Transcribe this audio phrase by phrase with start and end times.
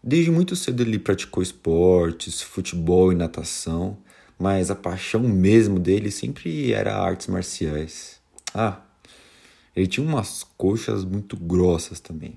[0.02, 3.96] Desde muito cedo ele praticou esportes, futebol e natação,
[4.38, 8.20] mas a paixão mesmo dele sempre era artes marciais.
[8.54, 8.80] Ah,
[9.74, 12.36] ele tinha umas coxas muito grossas também.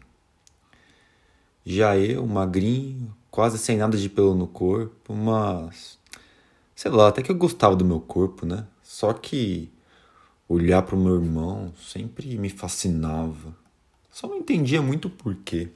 [1.66, 5.98] Já eu, magrinho, quase sem nada de pelo no corpo, mas.
[6.76, 8.66] Sei lá, até que eu gostava do meu corpo, né?
[8.82, 9.70] Só que
[10.48, 13.56] olhar para o meu irmão sempre me fascinava.
[14.10, 15.70] Só não entendia muito porquê.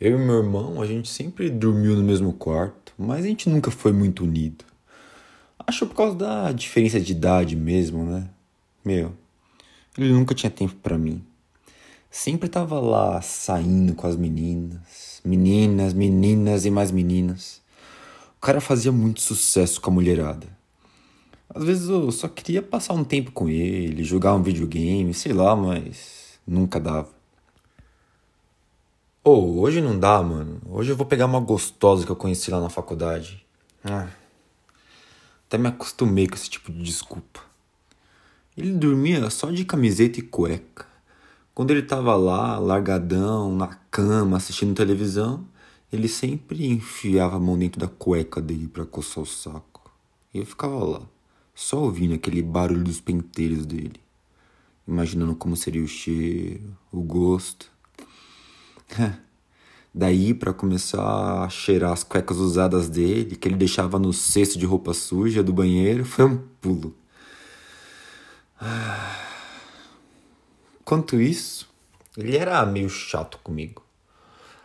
[0.00, 3.70] Eu e meu irmão, a gente sempre dormiu no mesmo quarto, mas a gente nunca
[3.70, 4.64] foi muito unido.
[5.64, 8.28] Acho por causa da diferença de idade mesmo, né?
[8.84, 9.12] Meu,
[9.96, 11.22] ele nunca tinha tempo para mim.
[12.10, 17.60] Sempre tava lá saindo com as meninas, meninas, meninas e mais meninas.
[18.36, 20.46] O cara fazia muito sucesso com a mulherada.
[21.54, 25.54] Às vezes eu só queria passar um tempo com ele, jogar um videogame, sei lá,
[25.54, 27.17] mas nunca dava.
[29.30, 30.58] Oh, hoje não dá, mano.
[30.64, 33.44] Hoje eu vou pegar uma gostosa que eu conheci lá na faculdade.
[33.84, 34.08] Ah,
[35.46, 37.42] até me acostumei com esse tipo de desculpa.
[38.56, 40.86] Ele dormia só de camiseta e cueca.
[41.54, 45.44] Quando ele tava lá, largadão, na cama, assistindo televisão,
[45.92, 49.92] ele sempre enfiava a mão dentro da cueca dele para coçar o saco.
[50.32, 51.02] E eu ficava lá,
[51.54, 54.00] só ouvindo aquele barulho dos penteiros dele,
[54.86, 57.70] imaginando como seria o cheiro, o gosto.
[59.94, 64.66] Daí, para começar a cheirar as cuecas usadas dele, que ele deixava no cesto de
[64.66, 66.94] roupa suja do banheiro, foi um pulo.
[70.84, 71.68] Quanto isso,
[72.16, 73.82] ele era meio chato comigo.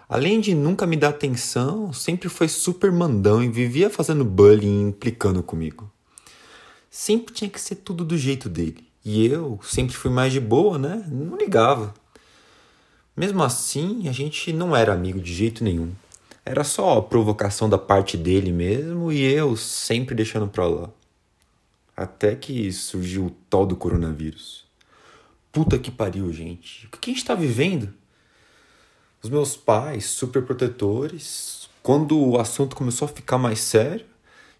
[0.07, 4.89] Além de nunca me dar atenção, sempre foi super mandão e vivia fazendo bullying e
[4.89, 5.91] implicando comigo.
[6.89, 8.87] Sempre tinha que ser tudo do jeito dele.
[9.03, 11.03] E eu sempre fui mais de boa, né?
[11.09, 11.93] Não ligava.
[13.15, 15.91] Mesmo assim, a gente não era amigo de jeito nenhum.
[16.43, 20.89] Era só provocação da parte dele mesmo e eu sempre deixando pra lá.
[21.95, 24.65] Até que surgiu o tal do coronavírus.
[25.51, 26.87] Puta que pariu, gente.
[26.87, 27.93] O que a gente tá vivendo?
[29.21, 34.05] Os meus pais, super protetores, quando o assunto começou a ficar mais sério,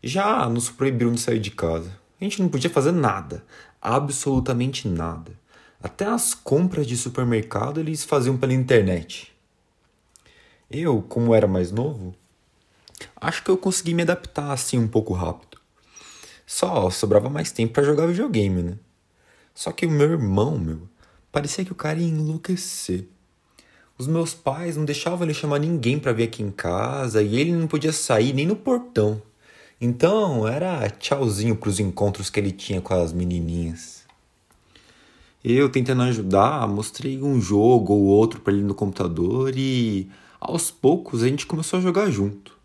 [0.04, 1.92] já nos proibiram de sair de casa.
[2.22, 3.44] A gente não podia fazer nada,
[3.82, 5.32] absolutamente nada.
[5.84, 9.34] Até as compras de supermercado eles faziam pela internet.
[10.72, 12.16] Eu, como era mais novo,
[13.18, 15.58] acho que eu consegui me adaptar assim um pouco rápido.
[16.48, 18.80] Só sobrava mais tempo para jogar videogame, né?
[19.54, 20.88] Só que o meu irmão, meu,
[21.34, 23.06] parecia que o cara ia enlouquecer.
[23.98, 27.52] Os meus pais não deixavam ele chamar ninguém para vir aqui em casa e ele
[27.52, 29.22] não podia sair nem no portão.
[29.82, 34.03] Então era tchauzinho pros encontros que ele tinha com as menininhas.
[35.44, 40.10] Eu tentando ajudar, mostrei um jogo ou outro para ele no computador e
[40.40, 42.58] aos poucos a gente começou a jogar junto.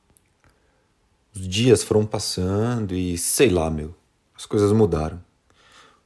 [1.34, 3.94] Os dias foram passando e sei lá, meu,
[4.36, 5.20] as coisas mudaram.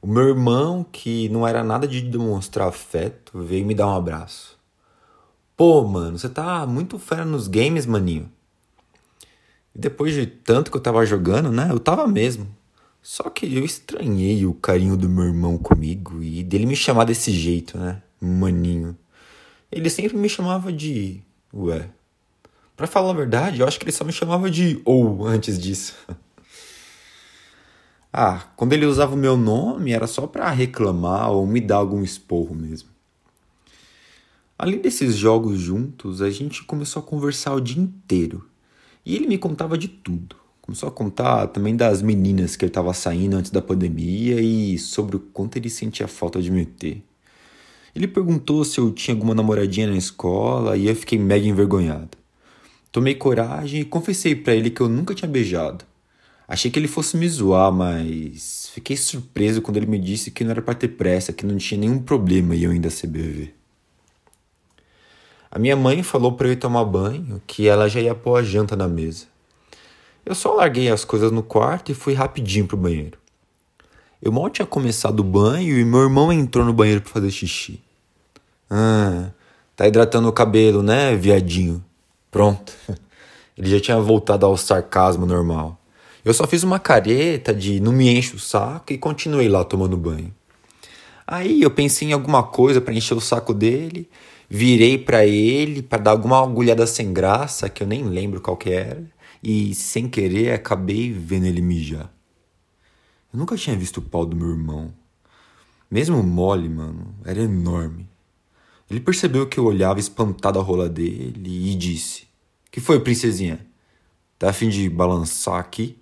[0.01, 4.57] O meu irmão, que não era nada de demonstrar afeto, veio me dar um abraço.
[5.55, 8.29] Pô, mano, você tá muito fera nos games, maninho.
[9.75, 11.69] E depois de tanto que eu tava jogando, né?
[11.71, 12.47] Eu tava mesmo.
[13.03, 17.33] Só que eu estranhei o carinho do meu irmão comigo e dele me chamar desse
[17.33, 18.01] jeito, né?
[18.21, 18.97] Maninho.
[19.69, 21.21] Ele sempre me chamava de.
[21.53, 21.89] Ué.
[22.77, 25.95] Pra falar a verdade, eu acho que ele só me chamava de ou antes disso.
[28.13, 32.03] ah, quando ele usava o meu nome era só pra reclamar ou me dar algum
[32.03, 32.87] esporro mesmo.
[34.57, 38.47] Além desses jogos juntos, a gente começou a conversar o dia inteiro.
[39.05, 42.93] E ele me contava de tudo Começou a contar também das meninas que ele estava
[42.93, 47.03] saindo antes da pandemia e sobre o quanto ele sentia falta de me ter.
[47.93, 52.17] Ele perguntou se eu tinha alguma namoradinha na escola e eu fiquei mega envergonhado.
[52.93, 55.83] Tomei coragem e confessei para ele que eu nunca tinha beijado.
[56.47, 60.51] Achei que ele fosse me zoar, mas fiquei surpreso quando ele me disse que não
[60.51, 63.53] era para ter pressa, que não tinha nenhum problema e eu ainda CBV.
[65.51, 68.43] A minha mãe falou para eu ir tomar banho, que ela já ia pôr a
[68.43, 69.32] janta na mesa.
[70.25, 73.17] Eu só larguei as coisas no quarto e fui rapidinho pro banheiro.
[74.21, 77.81] Eu mal tinha começado o banho e meu irmão entrou no banheiro para fazer xixi.
[78.69, 79.31] Ah,
[79.75, 81.83] tá hidratando o cabelo, né, viadinho?
[82.31, 82.73] Pronto.
[83.57, 85.77] Ele já tinha voltado ao sarcasmo normal.
[86.23, 89.97] Eu só fiz uma careta de não me enche o saco e continuei lá tomando
[89.97, 90.33] banho.
[91.27, 94.09] Aí eu pensei em alguma coisa para encher o saco dele,
[94.49, 98.71] virei para ele para dar alguma agulhada sem graça, que eu nem lembro qual que
[98.71, 99.03] era,
[99.43, 102.09] e sem querer acabei vendo ele mijar.
[103.33, 104.93] Eu nunca tinha visto o pau do meu irmão.
[105.91, 108.07] Mesmo mole, mano, era enorme.
[108.89, 112.27] Ele percebeu que eu olhava espantado a rola dele e disse:
[112.71, 113.65] Que foi, princesinha?
[114.39, 115.97] Tá a fim de balançar aqui?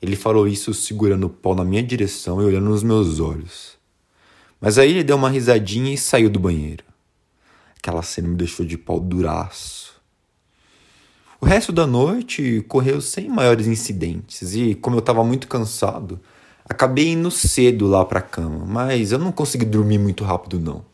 [0.00, 3.76] Ele falou isso segurando o pau na minha direção e olhando nos meus olhos.
[4.60, 6.84] Mas aí ele deu uma risadinha e saiu do banheiro.
[7.76, 9.97] Aquela cena me deixou de pau duraço.
[11.40, 16.18] O resto da noite correu sem maiores incidentes e, como eu estava muito cansado,
[16.68, 20.84] acabei indo cedo lá para a cama, mas eu não consegui dormir muito rápido não.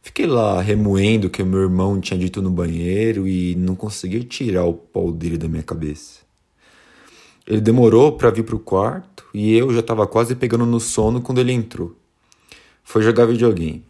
[0.00, 4.64] Fiquei lá remoendo o que meu irmão tinha dito no banheiro e não consegui tirar
[4.64, 6.20] o pau dele da minha cabeça.
[7.46, 11.38] Ele demorou para vir pro quarto e eu já estava quase pegando no sono quando
[11.38, 11.94] ele entrou.
[12.82, 13.84] Foi jogar videogame.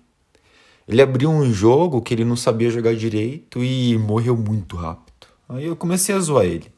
[0.88, 5.06] Ele abriu um jogo que ele não sabia jogar direito e morreu muito rápido.
[5.48, 6.72] Aí eu comecei a zoar ele.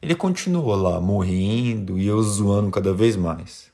[0.00, 3.70] Ele continuou lá, morrendo e eu zoando cada vez mais.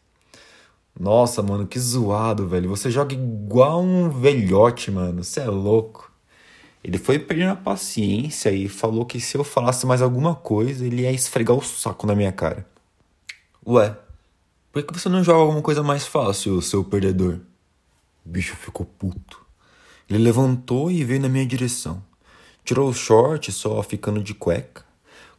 [0.99, 2.69] Nossa, mano, que zoado, velho.
[2.71, 5.23] Você joga igual um velhote, mano.
[5.23, 6.11] Você é louco.
[6.83, 11.03] Ele foi perdendo a paciência e falou que se eu falasse mais alguma coisa, ele
[11.03, 12.67] ia esfregar o saco na minha cara.
[13.67, 13.97] Ué,
[14.73, 17.41] por que você não joga alguma coisa mais fácil, seu perdedor?
[18.25, 19.45] O bicho ficou puto.
[20.09, 22.03] Ele levantou e veio na minha direção.
[22.67, 24.85] Tirou o short, só ficando de cueca.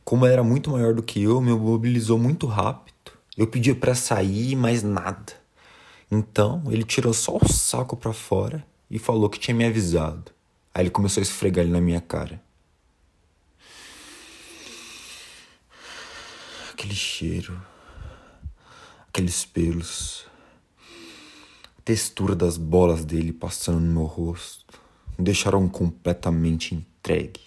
[0.05, 3.11] Como era muito maior do que eu, me mobilizou muito rápido.
[3.35, 5.33] Eu pedi para sair, mas nada.
[6.09, 10.31] Então, ele tirou só o saco para fora e falou que tinha me avisado.
[10.73, 12.41] Aí ele começou a esfregar ele na minha cara.
[16.71, 17.61] Aquele cheiro,
[19.09, 20.25] aqueles pelos,
[21.77, 24.86] a textura das bolas dele passando no meu rosto
[25.17, 27.41] me deixaram completamente entregue.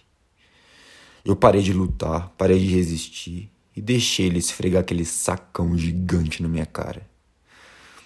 [1.24, 6.48] Eu parei de lutar, parei de resistir e deixei ele esfregar aquele sacão gigante na
[6.48, 7.08] minha cara.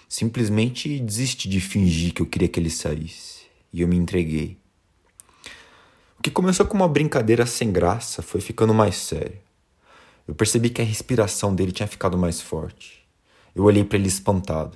[0.07, 4.57] Simplesmente desisti de fingir que eu queria que ele saísse e eu me entreguei
[6.25, 9.37] que começou com uma brincadeira sem graça foi ficando mais sério.
[10.27, 13.07] Eu percebi que a respiração dele tinha ficado mais forte.
[13.53, 14.75] Eu olhei para ele espantado.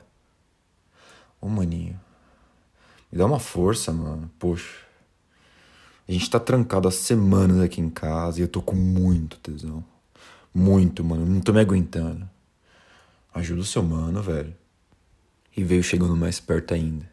[1.41, 2.00] Ô, oh, maninho,
[3.11, 4.29] me dá uma força, mano.
[4.38, 4.88] Poxa.
[6.07, 9.83] A gente tá trancado há semanas aqui em casa e eu tô com muito tesão.
[10.53, 11.25] Muito, mano.
[11.25, 12.27] Não tô me aguentando.
[13.33, 14.56] Ajuda o seu mano, velho.
[15.56, 17.09] E veio chegando mais perto ainda.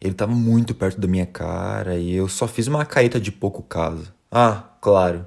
[0.00, 3.62] Ele estava muito perto da minha cara e eu só fiz uma caeta de pouco
[3.62, 4.12] caso.
[4.30, 5.26] Ah, claro.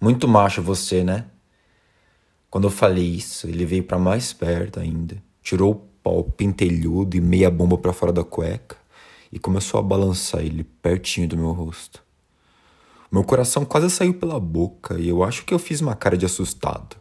[0.00, 1.26] Muito macho você, né?
[2.48, 7.20] Quando eu falei isso, ele veio para mais perto ainda, tirou o pau pentelhudo e
[7.20, 8.79] meia bomba para fora da cueca
[9.32, 12.02] e começou a balançar ele pertinho do meu rosto.
[13.10, 16.26] Meu coração quase saiu pela boca e eu acho que eu fiz uma cara de
[16.26, 16.96] assustado.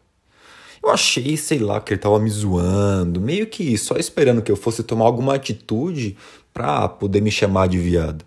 [0.82, 4.56] Eu achei, sei lá, que ele tava me zoando, meio que só esperando que eu
[4.56, 6.18] fosse tomar alguma atitude
[6.54, 8.26] pra poder me chamar de viado.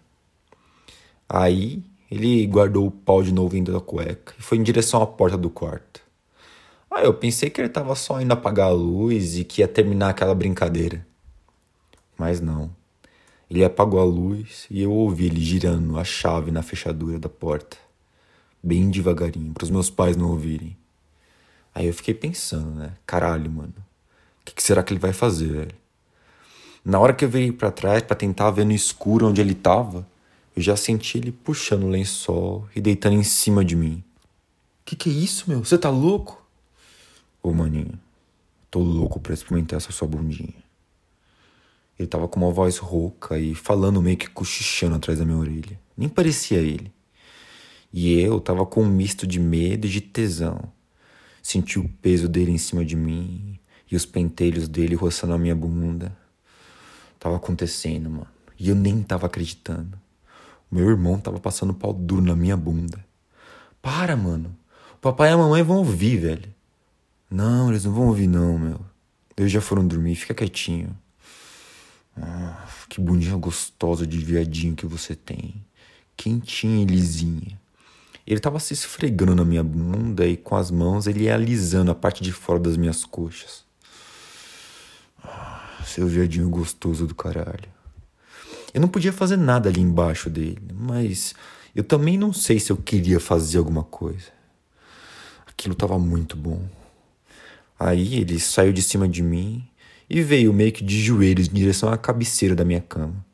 [1.29, 5.07] Aí ele guardou o pau de novo indo da cueca e foi em direção à
[5.07, 6.03] porta do quarto.
[6.91, 10.11] Aí eu pensei que ele tava só indo apagar a luz e que ia terminar
[10.11, 11.07] aquela brincadeira.
[12.19, 12.71] Mas não.
[13.53, 17.77] Ele apagou a luz e eu ouvi ele girando a chave na fechadura da porta.
[18.63, 20.75] Bem devagarinho, para os meus pais não ouvirem.
[21.75, 22.95] Aí eu fiquei pensando, né?
[23.05, 23.75] Caralho, mano.
[23.77, 25.75] O que, que será que ele vai fazer, velho?
[26.83, 30.09] Na hora que eu virei para trás para tentar ver no escuro onde ele tava,
[30.57, 34.03] eu já senti ele puxando o lençol e deitando em cima de mim.
[34.83, 35.63] Que que é isso, meu?
[35.63, 36.43] Você tá louco?
[37.43, 38.01] Ô, maninho,
[38.71, 40.62] tô louco pra experimentar essa sua bundinha.
[42.03, 45.79] Ele tava com uma voz rouca e falando meio que cochichando atrás da minha orelha.
[45.97, 46.93] Nem parecia ele.
[47.93, 50.61] E eu tava com um misto de medo e de tesão.
[51.41, 53.57] Senti o peso dele em cima de mim
[53.89, 56.13] e os pentelhos dele roçando a minha bunda.
[57.21, 58.27] Tava acontecendo, mano.
[58.59, 59.97] E eu nem tava acreditando.
[60.69, 62.99] Meu irmão tava passando pau duro na minha bunda.
[63.81, 64.57] Para, mano.
[64.95, 66.53] O papai e a mamãe vão ouvir, velho.
[67.31, 68.81] Não, eles não vão ouvir, não, meu.
[69.37, 71.01] Eles já foram dormir, fica quietinho.
[72.17, 75.65] Ah, que bundinha gostosa de viadinho que você tem.
[76.17, 77.61] Quentinha e lisinha.
[78.27, 81.95] Ele tava se esfregando na minha bunda e com as mãos ele ia alisando a
[81.95, 83.65] parte de fora das minhas coxas.
[85.23, 87.69] Ah, seu viadinho gostoso do caralho.
[88.73, 91.35] Eu não podia fazer nada ali embaixo dele, mas
[91.75, 94.29] eu também não sei se eu queria fazer alguma coisa.
[95.47, 96.67] Aquilo tava muito bom.
[97.79, 99.69] Aí ele saiu de cima de mim
[100.13, 103.25] e veio meio que de joelhos em direção à cabeceira da minha cama.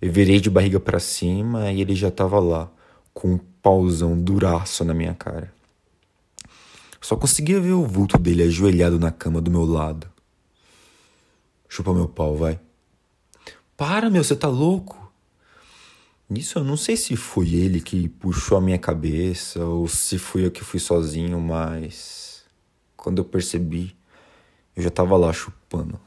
[0.00, 2.70] Eu virei de barriga para cima e ele já tava lá,
[3.12, 5.52] com um pauzão duraço na minha cara.
[7.00, 10.08] Só conseguia ver o vulto dele ajoelhado na cama do meu lado.
[11.68, 12.60] Chupa meu pau, vai.
[13.76, 15.12] Para, meu, você tá louco?
[16.28, 20.46] Nisso eu não sei se foi ele que puxou a minha cabeça ou se fui
[20.46, 22.44] eu que fui sozinho, mas
[22.96, 23.98] quando eu percebi,
[24.76, 26.00] eu já tava lá chupando.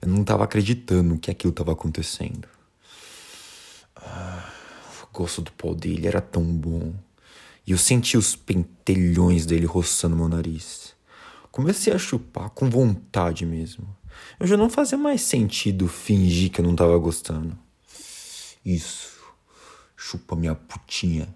[0.00, 2.48] Eu não tava acreditando que aquilo tava acontecendo.
[3.96, 4.52] Ah,
[5.02, 6.94] o gosto do pau dele era tão bom.
[7.66, 10.94] E eu senti os pentelhões dele roçando meu nariz.
[11.50, 13.96] Comecei a chupar com vontade mesmo.
[14.38, 17.58] Eu já não fazia mais sentido fingir que eu não tava gostando.
[18.64, 19.18] Isso.
[19.96, 21.34] Chupa minha putinha.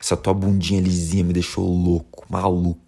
[0.00, 2.83] Essa tua bundinha lisinha me deixou louco, maluco.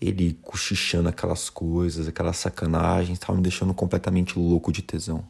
[0.00, 5.24] Ele cochichando aquelas coisas, aquelas sacanagens, tava me deixando completamente louco de tesão.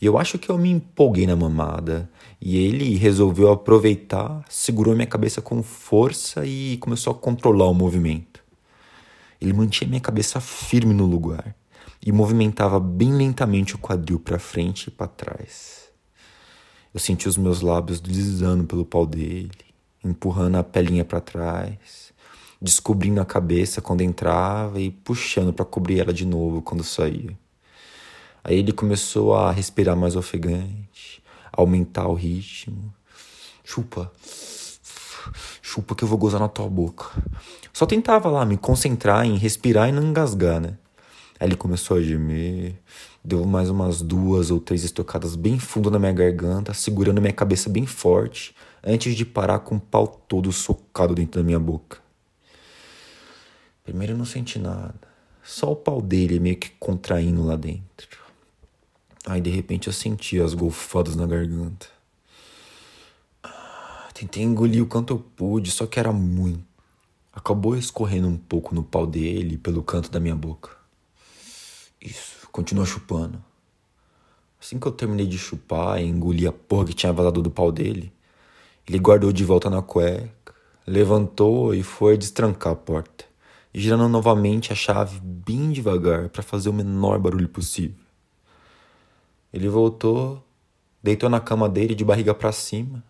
[0.00, 2.08] E eu acho que eu me empolguei na mamada.
[2.40, 8.42] E ele resolveu aproveitar, segurou minha cabeça com força e começou a controlar o movimento.
[9.40, 11.54] Ele mantinha minha cabeça firme no lugar
[12.04, 15.84] e movimentava bem lentamente o quadril para frente e para trás.
[16.92, 19.50] Eu senti os meus lábios deslizando pelo pau dele,
[20.04, 22.12] empurrando a pelinha para trás,
[22.64, 27.38] descobrindo a cabeça quando entrava e puxando para cobrir ela de novo quando saía.
[28.42, 32.92] Aí ele começou a respirar mais ofegante, aumentar o ritmo.
[33.62, 34.10] Chupa,
[35.60, 37.04] chupa que eu vou gozar na tua boca.
[37.70, 40.78] Só tentava lá me concentrar em respirar e não engasgar, né?
[41.38, 42.76] Aí ele começou a gemer,
[43.22, 47.68] deu mais umas duas ou três estocadas bem fundo na minha garganta, segurando minha cabeça
[47.68, 52.03] bem forte, antes de parar com o pau todo socado dentro da minha boca.
[53.84, 54.94] Primeiro eu não senti nada,
[55.42, 58.18] só o pau dele meio que contraindo lá dentro.
[59.26, 61.86] Aí de repente eu senti as golfadas na garganta.
[63.42, 66.64] Ah, tentei engolir o quanto eu pude, só que era muito.
[67.30, 70.70] Acabou escorrendo um pouco no pau dele pelo canto da minha boca.
[72.00, 73.42] Isso, continua chupando.
[74.58, 77.70] Assim que eu terminei de chupar e engoli a porra que tinha vazado do pau
[77.70, 78.10] dele,
[78.88, 80.54] ele guardou de volta na cueca,
[80.86, 83.26] levantou e foi destrancar a porta,
[83.74, 87.98] girando novamente a chave bem devagar para fazer o menor barulho possível.
[89.52, 90.44] Ele voltou,
[91.02, 93.02] deitou na cama dele de barriga para cima,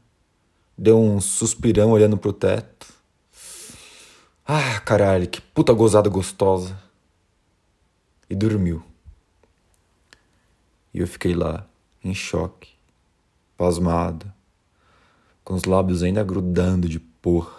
[0.77, 2.87] deu um suspirão olhando pro teto.
[4.47, 6.79] Ah, caralho, que puta gozada gostosa
[8.29, 8.83] e dormiu.
[10.95, 11.67] E eu fiquei lá,
[12.03, 12.71] em choque,
[13.57, 14.33] pasmado,
[15.43, 17.55] com os lábios ainda grudando de porra,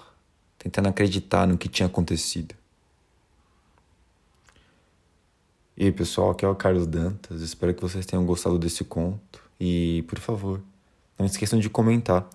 [0.57, 2.55] tentando acreditar no que tinha acontecido.
[5.77, 7.41] E aí, pessoal, aqui é o Carlos Dantas.
[7.41, 9.41] Espero que vocês tenham gostado desse conto.
[9.59, 10.61] E, por favor,
[11.19, 12.29] não esqueçam de comentar